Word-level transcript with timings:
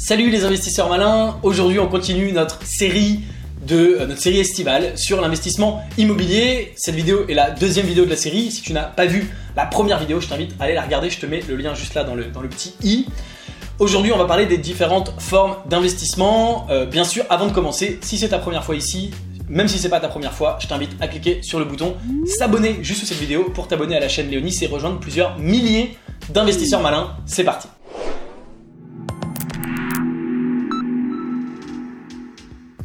Salut 0.00 0.30
les 0.30 0.46
investisseurs 0.46 0.88
malins, 0.88 1.36
aujourd'hui 1.42 1.78
on 1.78 1.86
continue 1.86 2.32
notre 2.32 2.64
série 2.64 3.20
de 3.66 3.98
euh, 4.00 4.06
notre 4.06 4.22
série 4.22 4.40
estivale 4.40 4.96
sur 4.96 5.20
l'investissement 5.20 5.82
immobilier. 5.98 6.72
Cette 6.74 6.94
vidéo 6.94 7.26
est 7.28 7.34
la 7.34 7.50
deuxième 7.50 7.84
vidéo 7.84 8.06
de 8.06 8.10
la 8.10 8.16
série. 8.16 8.50
Si 8.50 8.62
tu 8.62 8.72
n'as 8.72 8.84
pas 8.84 9.04
vu 9.04 9.30
la 9.56 9.66
première 9.66 9.98
vidéo, 9.98 10.18
je 10.18 10.26
t'invite 10.26 10.54
à 10.58 10.64
aller 10.64 10.72
la 10.72 10.80
regarder. 10.80 11.10
Je 11.10 11.20
te 11.20 11.26
mets 11.26 11.42
le 11.46 11.54
lien 11.54 11.74
juste 11.74 11.92
là 11.92 12.02
dans 12.02 12.14
le, 12.14 12.24
dans 12.24 12.40
le 12.40 12.48
petit 12.48 12.72
i. 12.82 13.08
Aujourd'hui, 13.78 14.10
on 14.10 14.16
va 14.16 14.24
parler 14.24 14.46
des 14.46 14.56
différentes 14.56 15.12
formes 15.18 15.56
d'investissement. 15.66 16.66
Euh, 16.70 16.86
bien 16.86 17.04
sûr, 17.04 17.26
avant 17.28 17.46
de 17.46 17.52
commencer, 17.52 17.98
si 18.00 18.16
c'est 18.16 18.30
ta 18.30 18.38
première 18.38 18.64
fois 18.64 18.76
ici, 18.76 19.10
même 19.50 19.68
si 19.68 19.78
c'est 19.78 19.90
pas 19.90 20.00
ta 20.00 20.08
première 20.08 20.32
fois, 20.32 20.56
je 20.62 20.66
t'invite 20.66 20.92
à 21.02 21.08
cliquer 21.08 21.42
sur 21.42 21.58
le 21.58 21.66
bouton 21.66 21.94
s'abonner 22.24 22.78
juste 22.80 23.00
sous 23.00 23.06
cette 23.06 23.18
vidéo 23.18 23.50
pour 23.54 23.68
t'abonner 23.68 23.96
à 23.96 24.00
la 24.00 24.08
chaîne 24.08 24.30
Léonis 24.30 24.60
et 24.62 24.66
rejoindre 24.66 24.98
plusieurs 24.98 25.38
milliers 25.38 25.98
d'investisseurs 26.30 26.80
malins. 26.80 27.16
C'est 27.26 27.44
parti. 27.44 27.68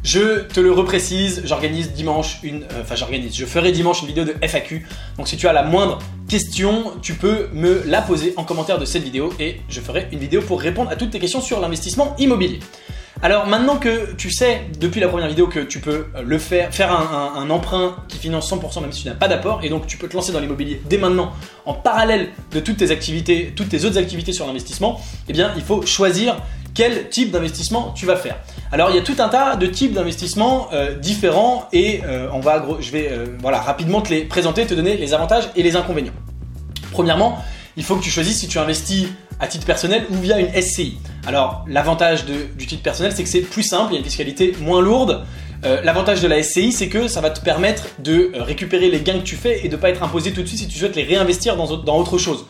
Je 0.06 0.42
te 0.42 0.60
le 0.60 0.70
reprécise, 0.70 1.42
j'organise 1.46 1.92
dimanche 1.92 2.38
une. 2.44 2.62
euh, 2.62 2.94
j'organise, 2.94 3.36
je 3.36 3.44
ferai 3.44 3.72
dimanche 3.72 4.02
une 4.02 4.06
vidéo 4.06 4.22
de 4.22 4.36
FAQ. 4.40 4.86
Donc, 5.18 5.26
si 5.26 5.36
tu 5.36 5.48
as 5.48 5.52
la 5.52 5.64
moindre 5.64 5.98
question, 6.28 6.92
tu 7.02 7.14
peux 7.14 7.48
me 7.52 7.82
la 7.84 8.02
poser 8.02 8.32
en 8.36 8.44
commentaire 8.44 8.78
de 8.78 8.84
cette 8.84 9.02
vidéo 9.02 9.32
et 9.40 9.56
je 9.68 9.80
ferai 9.80 10.06
une 10.12 10.20
vidéo 10.20 10.42
pour 10.42 10.60
répondre 10.60 10.90
à 10.92 10.94
toutes 10.94 11.10
tes 11.10 11.18
questions 11.18 11.40
sur 11.40 11.58
l'investissement 11.58 12.14
immobilier. 12.20 12.60
Alors 13.22 13.46
maintenant 13.46 13.78
que 13.78 14.14
tu 14.14 14.30
sais 14.30 14.60
depuis 14.78 15.00
la 15.00 15.08
première 15.08 15.26
vidéo 15.26 15.48
que 15.48 15.60
tu 15.60 15.80
peux 15.80 16.06
euh, 16.14 16.22
le 16.22 16.38
faire, 16.38 16.72
faire 16.72 16.92
un 16.92 17.48
emprunt 17.48 17.96
qui 18.08 18.18
finance 18.18 18.52
100% 18.52 18.82
même 18.82 18.92
si 18.92 19.02
tu 19.02 19.08
n'as 19.08 19.14
pas 19.14 19.26
d'apport 19.26 19.60
et 19.64 19.70
donc 19.70 19.86
tu 19.86 19.96
peux 19.96 20.06
te 20.06 20.14
lancer 20.14 20.32
dans 20.32 20.38
l'immobilier 20.38 20.82
dès 20.88 20.98
maintenant 20.98 21.32
en 21.64 21.72
parallèle 21.72 22.28
de 22.52 22.60
toutes 22.60 22.76
tes 22.76 22.90
activités, 22.90 23.54
toutes 23.56 23.70
tes 23.70 23.86
autres 23.86 23.96
activités 23.96 24.34
sur 24.34 24.46
l'investissement, 24.46 25.00
eh 25.28 25.32
bien 25.32 25.52
il 25.56 25.62
faut 25.62 25.80
choisir 25.86 26.36
quel 26.76 27.08
type 27.08 27.32
d'investissement 27.32 27.92
tu 27.96 28.06
vas 28.06 28.16
faire. 28.16 28.36
Alors 28.70 28.90
il 28.90 28.96
y 28.96 28.98
a 28.98 29.02
tout 29.02 29.16
un 29.18 29.28
tas 29.28 29.56
de 29.56 29.66
types 29.66 29.94
d'investissements 29.94 30.68
euh, 30.72 30.94
différents 30.94 31.68
et 31.72 32.02
euh, 32.04 32.28
on 32.32 32.40
va, 32.40 32.64
je 32.78 32.90
vais 32.92 33.08
euh, 33.10 33.24
voilà, 33.40 33.60
rapidement 33.60 34.02
te 34.02 34.10
les 34.10 34.24
présenter, 34.24 34.66
te 34.66 34.74
donner 34.74 34.96
les 34.96 35.14
avantages 35.14 35.48
et 35.56 35.62
les 35.62 35.74
inconvénients. 35.74 36.12
Premièrement, 36.92 37.38
il 37.76 37.82
faut 37.82 37.96
que 37.96 38.02
tu 38.02 38.10
choisisses 38.10 38.38
si 38.38 38.48
tu 38.48 38.58
investis 38.58 39.06
à 39.40 39.48
titre 39.48 39.64
personnel 39.64 40.04
ou 40.10 40.14
via 40.16 40.38
une 40.38 40.50
SCI. 40.60 40.98
Alors, 41.26 41.64
l'avantage 41.66 42.24
du 42.24 42.66
titre 42.66 42.82
personnel, 42.82 43.12
c'est 43.14 43.22
que 43.22 43.28
c'est 43.28 43.40
plus 43.40 43.62
simple, 43.62 43.92
il 43.92 43.94
y 43.94 43.96
a 43.96 43.98
une 43.98 44.04
fiscalité 44.04 44.54
moins 44.60 44.80
lourde. 44.80 45.24
L'avantage 45.62 46.22
de 46.22 46.28
la 46.28 46.42
SCI, 46.42 46.72
c'est 46.72 46.88
que 46.88 47.08
ça 47.08 47.20
va 47.20 47.28
te 47.28 47.40
permettre 47.40 47.84
de 47.98 48.30
récupérer 48.34 48.88
les 48.88 49.00
gains 49.00 49.18
que 49.18 49.24
tu 49.24 49.36
fais 49.36 49.66
et 49.66 49.68
de 49.68 49.76
ne 49.76 49.80
pas 49.80 49.90
être 49.90 50.02
imposé 50.02 50.32
tout 50.32 50.42
de 50.42 50.46
suite 50.46 50.60
si 50.60 50.68
tu 50.68 50.78
souhaites 50.78 50.96
les 50.96 51.02
réinvestir 51.02 51.56
dans, 51.56 51.76
dans 51.76 51.98
autre 51.98 52.16
chose. 52.16 52.46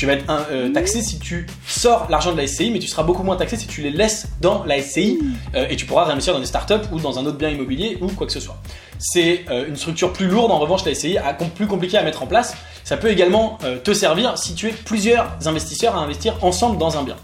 Tu 0.00 0.06
vas 0.06 0.14
être 0.14 0.24
euh, 0.50 0.72
taxé 0.72 1.02
si 1.02 1.18
tu 1.18 1.46
sors 1.66 2.06
l'argent 2.08 2.32
de 2.32 2.38
la 2.38 2.46
SCI, 2.46 2.70
mais 2.70 2.78
tu 2.78 2.88
seras 2.88 3.02
beaucoup 3.02 3.22
moins 3.22 3.36
taxé 3.36 3.58
si 3.58 3.66
tu 3.66 3.82
les 3.82 3.90
laisses 3.90 4.28
dans 4.40 4.64
la 4.64 4.80
SCI 4.80 5.18
euh, 5.54 5.66
et 5.68 5.76
tu 5.76 5.84
pourras 5.84 6.04
réinvestir 6.04 6.32
dans 6.32 6.40
des 6.40 6.46
startups 6.46 6.88
ou 6.90 6.98
dans 6.98 7.18
un 7.18 7.26
autre 7.26 7.36
bien 7.36 7.50
immobilier 7.50 7.98
ou 8.00 8.06
quoi 8.06 8.26
que 8.26 8.32
ce 8.32 8.40
soit. 8.40 8.56
C'est 8.98 9.44
euh, 9.50 9.68
une 9.68 9.76
structure 9.76 10.10
plus 10.14 10.26
lourde 10.26 10.52
en 10.52 10.58
revanche 10.58 10.86
la 10.86 10.94
SCI, 10.94 11.18
à- 11.18 11.34
plus 11.34 11.66
compliquée 11.66 11.98
à 11.98 12.02
mettre 12.02 12.22
en 12.22 12.26
place. 12.26 12.56
Ça 12.82 12.96
peut 12.96 13.10
également 13.10 13.58
te 13.84 13.92
servir 13.92 14.38
si 14.38 14.54
tu 14.54 14.68
es 14.68 14.72
plusieurs 14.72 15.36
investisseurs 15.46 15.94
à 15.94 15.98
investir 16.00 16.34
ensemble 16.42 16.78
dans 16.78 16.96
un 16.96 17.02
bien. 17.02 17.16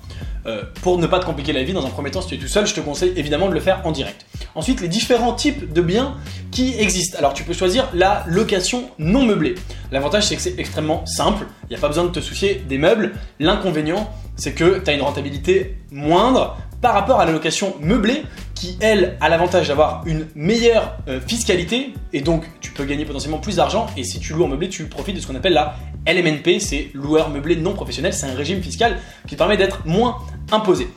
Pour 0.83 0.99
ne 0.99 1.07
pas 1.07 1.19
te 1.19 1.25
compliquer 1.25 1.55
la 1.55 1.65
vie, 1.65 1.73
dans 1.73 1.87
un 1.87 1.91
premier 1.91 2.11
temps, 2.11 2.21
si 2.21 2.29
tu 2.29 2.35
es 2.35 2.39
tout 2.39 2.47
seul, 2.47 2.67
je 2.67 2.75
te 2.75 2.81
conseille 2.81 3.15
évidemment 3.17 3.49
de 3.49 3.55
le 3.55 3.61
faire 3.61 3.81
en 3.85 3.91
direct. 3.91 4.27
Ensuite, 4.57 4.81
les 4.81 4.89
différents 4.89 5.35
types 5.35 5.71
de 5.71 5.83
biens 5.83 6.15
qui 6.51 6.75
existent. 6.79 7.19
Alors, 7.19 7.35
tu 7.35 7.45
peux 7.45 7.53
choisir 7.53 7.91
la 7.93 8.25
location 8.27 8.91
non 8.99 9.23
meublée. 9.23 9.55
L'avantage, 9.93 10.27
c'est 10.27 10.37
que 10.37 10.41
c'est 10.41 10.59
extrêmement 10.59 11.05
simple. 11.05 11.47
Il 11.65 11.69
n'y 11.73 11.77
a 11.77 11.79
pas 11.79 11.89
besoin 11.89 12.05
de 12.05 12.09
te 12.09 12.21
soucier 12.21 12.63
des 12.67 12.79
meubles. 12.79 13.13
L'inconvénient, 13.39 14.11
c'est 14.35 14.53
que 14.53 14.79
tu 14.79 14.91
as 14.91 14.95
une 14.95 15.03
rentabilité 15.03 15.77
moindre 15.91 16.57
par 16.81 16.95
rapport 16.95 17.21
à 17.21 17.27
la 17.27 17.33
location 17.33 17.75
meublée 17.81 18.23
qui, 18.55 18.79
elle, 18.81 19.19
a 19.21 19.29
l'avantage 19.29 19.69
d'avoir 19.69 20.03
une 20.07 20.27
meilleure 20.35 20.97
euh, 21.09 21.21
fiscalité 21.21 21.93
et 22.13 22.23
donc 22.23 22.45
tu 22.61 22.71
peux 22.71 22.85
gagner 22.85 23.05
potentiellement 23.05 23.39
plus 23.39 23.57
d'argent. 23.57 23.87
Et 23.99 24.05
si 24.05 24.21
tu 24.21 24.33
loues 24.33 24.45
en 24.45 24.49
meublé, 24.49 24.71
tu 24.71 24.85
profites 24.85 25.17
de 25.17 25.21
ce 25.21 25.27
qu'on 25.27 25.35
appelle 25.35 25.53
la 25.53 25.77
LMNP, 26.07 26.61
c'est 26.61 26.89
loueur 26.95 27.29
meublé 27.29 27.57
non 27.57 27.75
professionnel. 27.75 28.15
C'est 28.15 28.27
un 28.27 28.35
régime 28.35 28.63
fiscal 28.63 28.99
qui 29.27 29.37
permet 29.37 29.59
d'être 29.59 29.87
moins 29.87 30.19
imposé. 30.51 30.89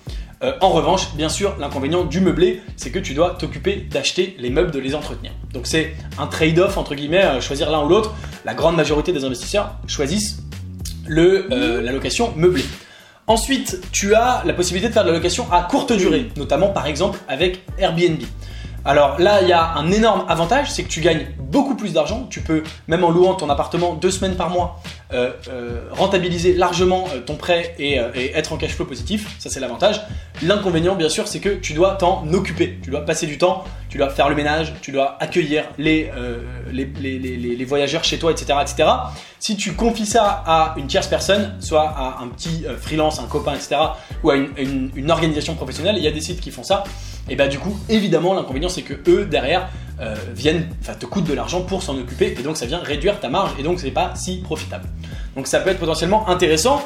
Euh, 0.41 0.53
en 0.61 0.69
revanche, 0.69 1.15
bien 1.15 1.27
sûr, 1.27 1.55
l'inconvénient 1.59 2.05
du 2.05 2.21
meublé, 2.21 2.61
c'est 2.77 2.91
que 2.91 2.99
tu 2.99 3.13
dois 3.13 3.31
t'occuper 3.31 3.87
d'acheter 3.91 4.37
les 4.39 4.49
meubles, 4.49 4.71
de 4.71 4.79
les 4.79 4.95
entretenir. 4.95 5.31
Donc 5.53 5.67
c'est 5.67 5.93
un 6.17 6.27
trade-off, 6.27 6.77
entre 6.77 6.95
guillemets, 6.95 7.25
euh, 7.25 7.41
choisir 7.41 7.69
l'un 7.69 7.83
ou 7.83 7.89
l'autre. 7.89 8.13
La 8.45 8.53
grande 8.53 8.77
majorité 8.77 9.11
des 9.11 9.25
investisseurs 9.25 9.75
choisissent 9.85 10.41
le, 11.07 11.51
euh, 11.51 11.81
la 11.81 11.91
location 11.91 12.31
meublée. 12.37 12.63
Ensuite, 13.27 13.81
tu 13.91 14.15
as 14.15 14.43
la 14.45 14.53
possibilité 14.53 14.87
de 14.87 14.93
faire 14.93 15.03
de 15.03 15.09
la 15.09 15.15
location 15.15 15.45
à 15.51 15.61
courte 15.61 15.91
durée, 15.91 16.29
notamment 16.37 16.69
par 16.69 16.87
exemple 16.87 17.19
avec 17.27 17.61
Airbnb. 17.77 18.21
Alors 18.85 19.19
là, 19.19 19.41
il 19.41 19.49
y 19.49 19.53
a 19.53 19.73
un 19.73 19.91
énorme 19.91 20.23
avantage, 20.29 20.71
c'est 20.71 20.83
que 20.83 20.89
tu 20.89 21.01
gagnes 21.01 21.27
beaucoup 21.37 21.75
plus 21.75 21.93
d'argent. 21.93 22.27
Tu 22.29 22.39
peux, 22.39 22.63
même 22.87 23.03
en 23.03 23.11
louant 23.11 23.33
ton 23.33 23.49
appartement 23.49 23.93
deux 23.93 24.09
semaines 24.09 24.35
par 24.35 24.49
mois, 24.49 24.81
euh, 25.11 25.31
euh, 25.47 25.87
rentabiliser 25.89 26.53
largement 26.53 27.07
euh, 27.15 27.19
ton 27.19 27.35
prêt 27.35 27.73
et, 27.79 27.95
être 27.95 28.53
en 28.53 28.57
cash 28.57 28.75
flow 28.75 28.85
positif. 28.85 29.35
Ça, 29.39 29.49
c'est 29.49 29.59
l'avantage. 29.59 30.01
L'inconvénient, 30.43 30.95
bien 30.95 31.09
sûr, 31.09 31.27
c'est 31.27 31.39
que 31.39 31.49
tu 31.49 31.73
dois 31.73 31.95
t'en 31.95 32.31
occuper. 32.31 32.77
Tu 32.83 32.91
dois 32.91 33.05
passer 33.05 33.25
du 33.25 33.39
temps, 33.39 33.63
tu 33.89 33.97
dois 33.97 34.11
faire 34.11 34.29
le 34.29 34.35
ménage, 34.35 34.73
tu 34.81 34.91
dois 34.91 35.17
accueillir 35.19 35.63
les, 35.79 36.11
voyageurs 37.67 38.03
chez 38.03 38.19
toi, 38.19 38.31
etc., 38.31 38.59
etc. 38.61 38.89
Si 39.39 39.57
tu 39.57 39.73
confies 39.73 40.05
ça 40.05 40.43
à 40.45 40.75
une 40.77 40.85
tierce 40.85 41.07
personne, 41.07 41.55
soit 41.59 41.89
à 41.89 42.19
un 42.21 42.27
petit 42.27 42.65
freelance, 42.79 43.19
un 43.19 43.25
copain, 43.25 43.55
etc., 43.55 43.77
ou 44.23 44.29
à 44.29 44.35
une 44.35 45.09
organisation 45.09 45.55
professionnelle, 45.55 45.95
il 45.97 46.03
y 46.03 46.07
a 46.07 46.11
des 46.11 46.21
sites 46.21 46.39
qui 46.39 46.51
font 46.51 46.63
ça. 46.63 46.83
Et 47.29 47.35
bah 47.35 47.47
du 47.47 47.59
coup, 47.59 47.77
évidemment, 47.89 48.33
l'inconvénient 48.33 48.69
c'est 48.69 48.81
que 48.81 48.93
eux 49.09 49.25
derrière 49.25 49.69
euh, 50.01 50.15
viennent, 50.33 50.69
enfin 50.81 50.93
te 50.93 51.05
coûtent 51.05 51.25
de 51.25 51.33
l'argent 51.33 51.61
pour 51.61 51.83
s'en 51.83 51.97
occuper, 51.97 52.35
et 52.37 52.43
donc 52.43 52.57
ça 52.57 52.65
vient 52.65 52.79
réduire 52.79 53.19
ta 53.19 53.29
marge, 53.29 53.51
et 53.59 53.63
donc 53.63 53.79
c'est 53.79 53.91
pas 53.91 54.13
si 54.15 54.37
profitable. 54.37 54.85
Donc 55.35 55.47
ça 55.47 55.59
peut 55.59 55.69
être 55.69 55.79
potentiellement 55.79 56.27
intéressant. 56.29 56.81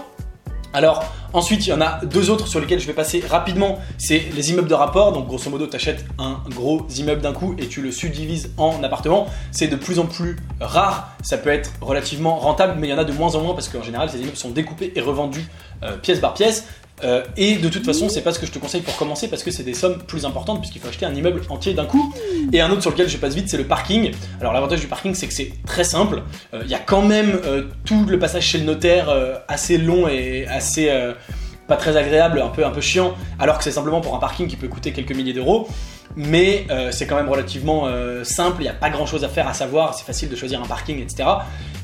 Alors 0.73 1.05
ensuite, 1.33 1.67
il 1.67 1.69
y 1.69 1.73
en 1.73 1.81
a 1.81 2.03
deux 2.03 2.31
autres 2.31 2.47
sur 2.47 2.59
lesquels 2.59 2.79
je 2.79 2.87
vais 2.87 2.93
passer 2.93 3.23
rapidement. 3.29 3.77
C'est 3.99 4.23
les 4.35 4.51
immeubles 4.51 4.67
de 4.67 4.73
rapport. 4.73 5.11
Donc 5.11 5.27
grosso 5.27 5.49
modo, 5.49 5.67
tu 5.67 5.75
achètes 5.75 6.03
un 6.17 6.39
gros 6.49 6.87
immeuble 6.97 7.21
d'un 7.21 7.31
coup 7.31 7.55
et 7.59 7.67
tu 7.67 7.81
le 7.81 7.91
subdivises 7.91 8.51
en 8.57 8.81
appartements. 8.83 9.27
C'est 9.51 9.67
de 9.67 9.75
plus 9.75 9.99
en 9.99 10.07
plus 10.07 10.35
rare. 10.59 11.15
Ça 11.21 11.37
peut 11.37 11.51
être 11.51 11.71
relativement 11.79 12.37
rentable, 12.37 12.73
mais 12.79 12.87
il 12.87 12.89
y 12.89 12.93
en 12.93 12.97
a 12.97 13.03
de 13.03 13.13
moins 13.13 13.35
en 13.35 13.41
moins 13.41 13.53
parce 13.53 13.69
qu'en 13.69 13.83
général, 13.83 14.09
ces 14.09 14.19
immeubles 14.19 14.35
sont 14.35 14.49
découpés 14.49 14.91
et 14.95 15.01
revendus 15.01 15.45
euh, 15.83 15.95
pièce 15.97 16.19
par 16.19 16.33
pièce. 16.33 16.65
Euh, 17.03 17.23
et 17.37 17.55
de 17.55 17.69
toute 17.69 17.85
façon, 17.85 18.09
c'est 18.09 18.21
pas 18.21 18.31
ce 18.31 18.39
que 18.39 18.45
je 18.45 18.51
te 18.51 18.59
conseille 18.59 18.81
pour 18.81 18.95
commencer 18.97 19.27
parce 19.27 19.43
que 19.43 19.51
c'est 19.51 19.63
des 19.63 19.73
sommes 19.73 19.97
plus 19.99 20.25
importantes 20.25 20.59
puisqu'il 20.59 20.79
faut 20.79 20.87
acheter 20.87 21.05
un 21.05 21.13
immeuble 21.13 21.41
entier 21.49 21.73
d'un 21.73 21.85
coup. 21.85 22.13
Et 22.51 22.61
un 22.61 22.69
autre 22.69 22.81
sur 22.81 22.91
lequel 22.91 23.09
je 23.09 23.17
passe 23.17 23.35
vite, 23.35 23.49
c'est 23.49 23.57
le 23.57 23.65
parking. 23.65 24.11
Alors 24.39 24.53
l'avantage 24.53 24.79
du 24.79 24.87
parking, 24.87 25.13
c'est 25.15 25.27
que 25.27 25.33
c'est 25.33 25.51
très 25.65 25.83
simple. 25.83 26.23
Euh, 26.53 26.61
Il 26.65 26.71
y 26.71 26.75
a 26.75 26.79
quand 26.79 27.01
même 27.01 27.39
euh, 27.45 27.63
tout 27.85 28.05
le 28.05 28.19
passage 28.19 28.43
chez 28.43 28.57
le 28.57 28.65
notaire 28.65 29.09
assez 29.47 29.77
long 29.77 30.07
et 30.07 30.45
assez 30.47 30.89
pas 31.67 31.77
très 31.77 31.95
agréable, 31.97 32.41
un 32.41 32.49
peu 32.71 32.81
chiant, 32.81 33.13
alors 33.39 33.57
que 33.57 33.63
c'est 33.63 33.71
simplement 33.71 34.01
pour 34.01 34.15
un 34.15 34.19
parking 34.19 34.47
qui 34.47 34.55
peut 34.55 34.67
coûter 34.67 34.91
quelques 34.91 35.15
milliers 35.15 35.33
d'euros. 35.33 35.67
Mais 36.15 36.67
euh, 36.69 36.91
c'est 36.91 37.07
quand 37.07 37.15
même 37.15 37.29
relativement 37.29 37.87
euh, 37.87 38.23
simple, 38.23 38.57
il 38.59 38.63
n'y 38.63 38.69
a 38.69 38.73
pas 38.73 38.89
grand 38.89 39.05
chose 39.05 39.23
à 39.23 39.29
faire, 39.29 39.47
à 39.47 39.53
savoir, 39.53 39.95
c'est 39.95 40.05
facile 40.05 40.29
de 40.29 40.35
choisir 40.35 40.61
un 40.61 40.65
parking, 40.65 41.01
etc. 41.01 41.27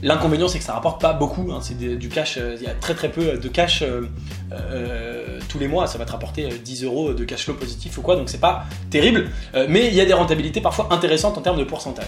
L'inconvénient, 0.03 0.47
c'est 0.47 0.59
que 0.59 0.63
ça 0.63 0.73
rapporte 0.73 1.01
pas 1.01 1.13
beaucoup, 1.13 1.51
hein, 1.51 1.59
c'est 1.61 1.77
du 1.77 2.09
cash, 2.09 2.37
euh, 2.37 2.55
il 2.59 2.63
y 2.63 2.67
a 2.69 2.73
très 2.73 2.93
très 2.93 3.09
peu 3.09 3.37
de 3.37 3.47
cash 3.47 3.83
tous 5.49 5.59
les 5.59 5.67
mois, 5.67 5.87
ça 5.87 5.97
va 5.97 6.05
te 6.05 6.11
rapporter 6.11 6.45
euh, 6.45 6.57
10 6.63 6.83
euros 6.83 7.13
de 7.13 7.23
cash 7.23 7.45
flow 7.45 7.55
positif 7.55 7.97
ou 7.97 8.01
quoi, 8.01 8.15
donc 8.15 8.29
c'est 8.29 8.39
pas 8.39 8.65
terrible, 8.89 9.29
mais 9.67 9.87
il 9.87 9.93
y 9.93 10.01
a 10.01 10.05
des 10.05 10.13
rentabilités 10.13 10.61
parfois 10.61 10.89
intéressantes 10.91 11.37
en 11.37 11.41
termes 11.41 11.57
de 11.57 11.63
pourcentage. 11.63 12.05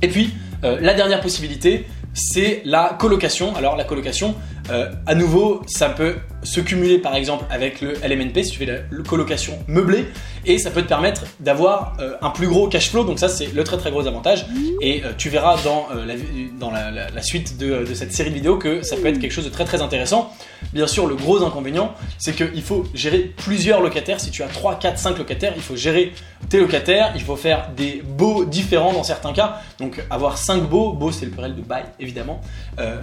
Et 0.00 0.08
puis, 0.08 0.34
la 0.62 0.94
dernière 0.94 1.20
possibilité, 1.20 1.86
c'est 2.14 2.62
la 2.64 2.96
colocation. 2.98 3.54
Alors, 3.56 3.76
la 3.76 3.84
colocation, 3.84 4.34
euh, 4.70 4.90
à 5.06 5.14
nouveau, 5.14 5.62
ça 5.66 5.88
peut 5.88 6.16
se 6.44 6.60
cumuler 6.60 6.98
par 6.98 7.14
exemple 7.14 7.44
avec 7.50 7.80
le 7.80 7.92
LMNP 8.04 8.42
si 8.44 8.50
tu 8.52 8.58
fais 8.58 8.66
la 8.66 8.74
la 8.90 9.02
colocation 9.04 9.58
meublée 9.68 10.06
et 10.44 10.58
ça 10.58 10.70
peut 10.70 10.82
te 10.82 10.88
permettre 10.88 11.22
d'avoir 11.40 11.96
euh, 12.00 12.14
un 12.20 12.30
plus 12.30 12.48
gros 12.48 12.66
cash 12.68 12.90
flow. 12.90 13.04
Donc, 13.04 13.18
ça, 13.20 13.28
c'est 13.28 13.52
le 13.54 13.62
très 13.64 13.76
très 13.76 13.90
gros 13.92 14.06
avantage. 14.08 14.46
Et 14.80 15.02
euh, 15.04 15.12
tu 15.16 15.28
verras 15.28 15.56
dans, 15.62 15.86
la, 16.06 16.14
dans 16.58 16.70
la, 16.72 16.90
la- 16.90 17.10
la 17.10 17.22
suite 17.22 17.58
de, 17.58 17.84
de 17.84 17.94
cette 17.94 18.12
série 18.12 18.30
de 18.30 18.34
vidéos 18.34 18.56
que 18.56 18.82
ça 18.82 18.96
peut 18.96 19.06
être 19.06 19.20
quelque 19.20 19.30
chose 19.32 19.44
de 19.44 19.50
très 19.50 19.64
très 19.64 19.82
intéressant. 19.82 20.32
Bien 20.72 20.86
sûr, 20.88 21.06
le 21.06 21.14
gros 21.14 21.44
inconvénient, 21.44 21.92
c'est 22.18 22.34
qu'il 22.34 22.62
faut 22.62 22.84
gérer 22.94 23.18
plusieurs 23.36 23.80
locataires. 23.80 24.20
Si 24.20 24.30
tu 24.30 24.42
as 24.42 24.48
3, 24.48 24.78
4, 24.80 24.98
5 24.98 25.18
locataires, 25.18 25.52
il 25.56 25.62
faut 25.62 25.76
gérer 25.76 26.12
tes 26.48 26.58
locataires, 26.58 27.12
il 27.14 27.22
faut 27.22 27.36
faire 27.36 27.70
des 27.76 28.02
baux 28.04 28.44
différents 28.44 28.92
dans 28.92 29.04
certains 29.04 29.32
cas. 29.32 29.60
Donc 29.78 30.02
avoir 30.10 30.38
5 30.38 30.62
baux, 30.68 30.92
baux 30.92 31.12
c'est 31.12 31.26
le 31.26 31.30
pluriel 31.30 31.54
de 31.54 31.62
bail 31.62 31.84
évidemment. 32.00 32.40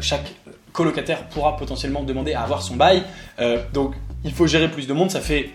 Chaque 0.01 0.31
colocataire 0.73 1.27
pourra 1.29 1.48
potentiellement 1.57 2.03
demander 2.03 2.33
à 2.33 2.41
avoir 2.41 2.61
son 2.61 2.75
bail. 2.75 3.03
Euh, 3.39 3.59
donc 3.73 3.95
il 4.25 4.33
faut 4.33 4.47
gérer 4.47 4.69
plus 4.69 4.85
de 4.85 4.93
monde, 4.93 5.11
ça 5.11 5.21
fait 5.21 5.51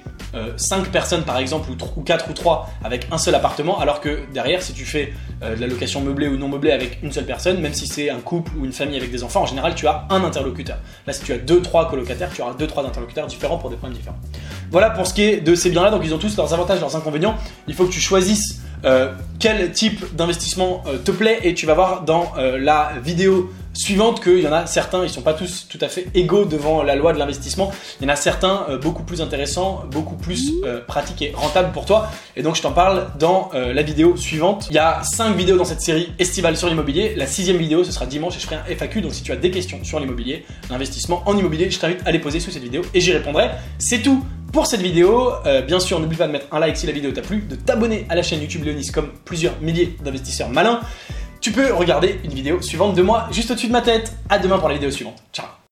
5 0.57 0.79
euh, 0.79 0.91
personnes 0.91 1.23
par 1.25 1.39
exemple, 1.39 1.69
ou, 1.71 2.03
4 2.03 2.31
ou 2.31 2.33
3 2.33 2.71
avec 2.83 3.07
un 3.11 3.19
seul 3.19 3.35
appartement, 3.35 3.79
alors 3.79 4.01
que 4.01 4.21
derrière, 4.33 4.63
si 4.63 4.73
tu 4.73 4.87
fais 4.87 5.13
euh, 5.43 5.55
de 5.55 5.61
la 5.61 5.67
location 5.67 6.01
meublée 6.01 6.29
ou 6.29 6.37
non 6.37 6.49
meublée 6.49 6.73
avec 6.73 6.99
une 7.03 7.13
seule 7.13 7.27
personne, 7.27 7.61
même 7.61 7.75
si 7.75 7.87
c'est 7.87 8.09
un 8.09 8.21
couple 8.21 8.53
ou 8.59 8.65
une 8.65 8.73
famille 8.73 8.97
avec 8.97 9.11
des 9.11 9.23
enfants, 9.23 9.43
en 9.43 9.47
général, 9.47 9.75
tu 9.75 9.87
as 9.87 10.07
un 10.09 10.25
interlocuteur. 10.25 10.79
Là, 11.07 11.13
si 11.13 11.23
tu 11.23 11.33
as 11.33 11.39
2-3 11.39 11.91
colocataires, 11.91 12.31
tu 12.35 12.41
auras 12.41 12.55
2-3 12.55 12.87
interlocuteurs 12.87 13.27
différents 13.27 13.59
pour 13.59 13.69
des 13.69 13.77
problèmes 13.77 13.99
différents. 13.99 14.19
Voilà 14.71 14.91
pour 14.91 15.07
ce 15.07 15.13
qui 15.13 15.23
est 15.23 15.41
de 15.41 15.55
ces 15.55 15.69
biens-là, 15.71 15.91
donc 15.91 16.01
ils 16.05 16.15
ont 16.15 16.19
tous 16.19 16.37
leurs 16.37 16.55
avantages, 16.55 16.81
leurs 16.81 16.97
inconvénients. 16.97 17.37
Il 17.69 17.75
faut 17.75 17.85
que 17.85 17.93
tu 17.93 18.01
choisisses 18.01 18.63
euh, 18.87 19.13
quel 19.39 19.73
type 19.73 20.17
d'investissement 20.17 20.85
te 21.05 21.11
plaît 21.11 21.41
et 21.43 21.53
tu 21.55 21.67
vas 21.67 21.75
voir 21.75 22.03
dans 22.03 22.33
la 22.37 22.93
vidéo 23.03 23.51
suivante 23.75 24.23
qu'il 24.23 24.41
y 24.41 24.49
en 24.49 24.53
a 24.53 24.67
certains, 24.67 25.03
ils 25.03 25.11
sont 25.11 25.23
pas 25.23 25.35
tous 25.35 25.67
tout 25.69 25.79
à 25.81 25.89
fait 25.89 26.07
égaux 26.15 26.45
devant 26.45 26.83
la 26.83 26.95
loi 26.95 27.13
de 27.13 27.19
l'investissement. 27.19 27.71
Il 28.01 28.05
y 28.05 28.11
en 28.11 28.13
a 28.13 28.17
certains 28.17 28.65
euh, 28.69 28.79
beaucoup 28.79 29.03
plus 29.03 29.21
intéressants, 29.21 29.85
beaucoup 29.91 30.17
plus 30.17 30.53
euh, 30.65 30.81
pratiques 30.81 31.23
et 31.23 31.33
rentables 31.35 31.73
pour 31.73 31.85
toi. 31.85 32.11
Et 32.37 32.43
donc 32.43 32.55
je 32.57 32.63
t'en 32.63 32.73
parle 32.73 33.09
dans 33.19 33.51
euh, 33.55 33.75
la 33.75 33.83
vidéo 33.83 34.17
suivante. 34.17 34.69
Il 34.71 34.77
y 34.77 34.79
a 34.79 35.03
5 35.03 35.37
vidéos 35.37 35.57
dans 35.57 35.65
cette 35.65 35.81
série 35.81 36.13
estivale 36.19 36.57
sur 36.57 36.69
l'immobilier. 36.69 37.15
La 37.17 37.27
sixième 37.27 37.57
vidéo, 37.57 37.85
ce 37.85 37.93
sera 37.93 38.07
dimanche 38.07 38.37
et 38.37 38.41
je 38.41 38.47
ferai 38.47 38.57
un 38.57 38.77
FAQ. 38.77 39.01
Donc 39.01 39.13
si 39.13 39.23
tu 39.23 39.33
as 39.33 39.37
des 39.37 39.51
questions 39.51 39.83
sur 39.83 39.99
l'immobilier, 40.01 40.47
l'investissement 40.71 41.23
en 41.27 41.37
immobilier, 41.37 41.71
je 41.71 41.79
t'invite 41.79 42.01
à 42.07 42.13
les 42.13 42.21
poser 42.21 42.41
sous 42.41 42.51
cette 42.51 42.63
vidéo 42.63 42.83
et 42.95 43.01
j'y 43.01 43.13
répondrai. 43.13 43.51
C'est 43.79 44.03
tout 44.03 44.25
pour 44.53 44.67
cette 44.67 44.83
vidéo. 44.83 45.33
bien 45.67 45.81
sûr, 45.81 45.99
n'oublie 45.99 46.17
pas 46.17 46.29
de 46.29 46.33
mettre 46.33 46.47
un 46.53 46.61
like 46.61 46.77
si 46.77 46.87
la 46.87 46.93
vidéo 46.93 47.11
t'a 47.11 47.23
plu, 47.23 47.39
de 47.39 47.57
t'abonner 47.57 48.07
à 48.09 48.15
la 48.15 48.23
chaîne 48.23 48.41
YouTube 48.41 48.65
Leonis 48.65 48.93
comme 48.93 49.09
plusieurs 49.25 49.61
milliers 49.61 49.97
d'investisseurs 50.05 50.49
malins 50.49 50.81
tu 51.45 51.53
peux 51.53 51.75
regarder 51.75 52.19
une 52.25 52.33
vidéo 52.33 52.63
suivante 52.63 52.95
de 52.95 53.03
moi 53.03 53.29
juste 53.31 53.51
au-dessus 53.51 53.67
de 53.67 53.73
ma 53.73 53.83
tête. 53.83 54.15
À 54.31 54.39
demain 54.39 54.59
pour 54.59 54.71
la 54.71 54.77
vidéo 54.77 54.91
suivante. 54.91 55.23
Ciao 55.31 55.55